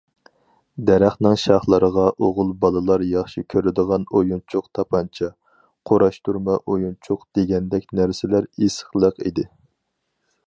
دەرەخنىڭ 0.89 1.35
شاخلىرىغا 1.41 2.05
ئوغۇل 2.27 2.53
بالىلار 2.63 3.03
ياخشى 3.09 3.43
كۆرىدىغان 3.55 4.07
ئويۇنچۇق 4.19 4.69
تاپانچا، 4.79 5.29
قۇراشتۇرما 5.91 6.57
ئويۇنچۇق 6.73 7.27
دېگەندەك 7.39 7.87
نەرسىلەر 8.01 8.49
ئېسىقلىق 8.53 9.23
ئىدى. 9.31 9.47